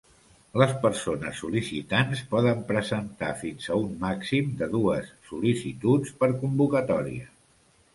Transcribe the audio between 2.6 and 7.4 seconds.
presentar fins a un màxim de dues sol·licituds per convocatòria.